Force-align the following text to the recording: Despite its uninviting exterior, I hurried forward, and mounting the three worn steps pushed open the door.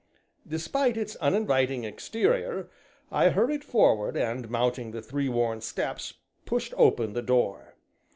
Despite 0.47 0.97
its 0.97 1.15
uninviting 1.17 1.83
exterior, 1.83 2.71
I 3.11 3.29
hurried 3.29 3.63
forward, 3.63 4.17
and 4.17 4.49
mounting 4.49 4.89
the 4.93 5.01
three 5.03 5.29
worn 5.29 5.61
steps 5.61 6.15
pushed 6.43 6.73
open 6.75 7.13
the 7.13 7.21
door. 7.21 7.75